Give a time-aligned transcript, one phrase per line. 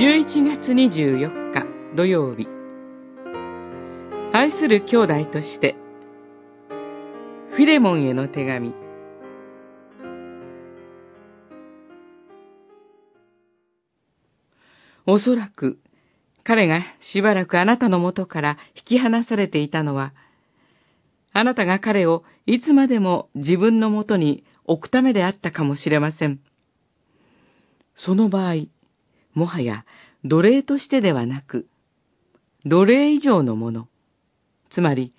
[0.00, 2.48] 11月24日土曜日
[4.32, 5.76] 愛する兄弟として
[7.50, 8.74] フィレモンへの手紙
[15.06, 15.78] おそらく
[16.44, 20.14] 彼がしばらくあなたのもとから引き離されていたのは、
[21.34, 26.40] あなたが彼をいつまでも自分のもとに置くためであったかもしれません。
[27.96, 28.54] その場合、
[29.34, 29.84] もはや
[30.24, 31.66] 奴隷としてではなく、
[32.66, 33.88] 奴隷以上のもの、
[34.70, 35.14] つまり、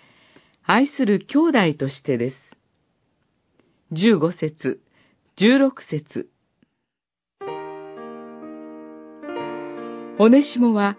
[0.63, 2.37] 愛する兄弟としてです。
[3.93, 4.81] 15節、
[5.37, 6.29] 16節
[10.19, 10.97] オネシモは、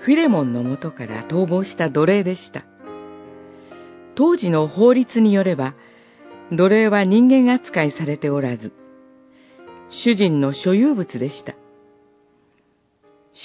[0.00, 2.64] フィレモンのもとから逃亡した奴隷でした。
[4.14, 5.74] 当時の法律によれば、
[6.50, 8.72] 奴隷は人間扱いされておらず、
[9.90, 11.54] 主人の所有物でした。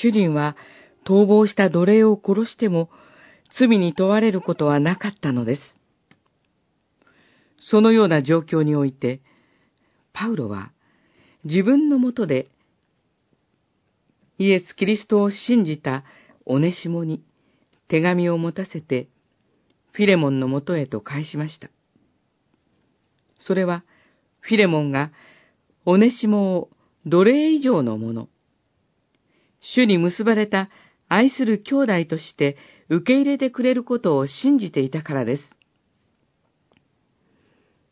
[0.02, 0.56] 主人は
[1.06, 2.90] 逃亡した奴隷を殺しても
[3.58, 5.62] 罪に問われることはなかったのです。
[7.60, 9.22] そのような状況において、
[10.14, 10.72] パウロは
[11.44, 12.48] 自分のもとで
[14.38, 16.04] イエス・キリストを信じた
[16.46, 17.24] オネシモに
[17.88, 19.08] 手紙を持たせて
[19.94, 21.70] フィレモンのもとへと返しました。
[23.40, 23.84] それは
[24.42, 25.12] フィレモンが
[25.86, 26.70] オネシモを
[27.06, 28.28] 奴隷以上のもの、
[29.62, 30.70] 主に結ばれた
[31.08, 32.58] 愛する兄弟として
[32.90, 35.44] 受け入れてくれることを信じていたからです。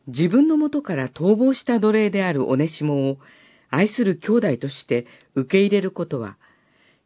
[0.06, 3.18] 自分のもとから逃亡した奴隷であるオネシモを
[3.70, 6.36] 愛する兄弟として受け入れることは、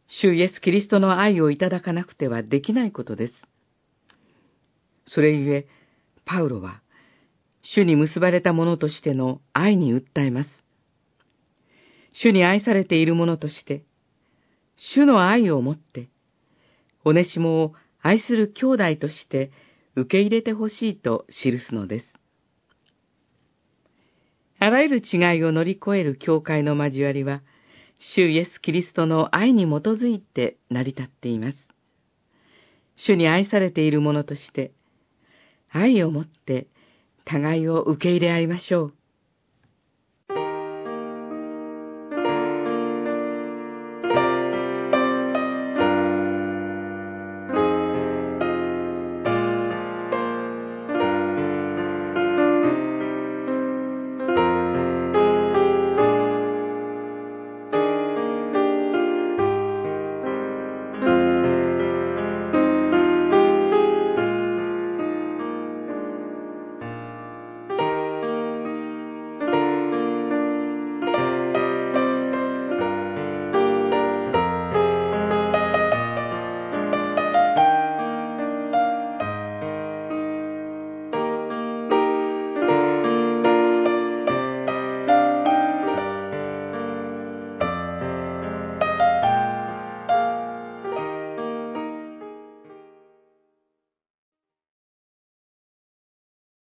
[0.09, 3.35] 主イエス・キリストの愛をいただかなくてはできないことです。
[5.07, 5.67] それゆえ、
[6.25, 6.83] パウロは、
[7.63, 10.51] 主に結ばれた者としての愛に訴えます。
[12.13, 13.85] 主に愛されている者として、
[14.79, 16.09] 主の愛をもって、
[17.05, 19.51] オネシモを愛する兄弟として
[19.97, 22.07] 受け入れてほしいと記すのです。
[24.61, 27.43] あらゆる違いを乗り越える教会の交わりは、
[27.99, 31.57] 主イエス・キリストの愛に基づいて成り立っています。
[32.97, 34.73] 主に愛されている者として、
[35.71, 36.69] 愛をもって
[37.25, 38.98] 互いを受け入れ合いましょう。